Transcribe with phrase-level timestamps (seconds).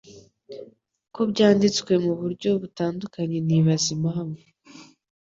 [1.13, 4.43] ko byanditswe mu buryo butandukanye nibaza impamvu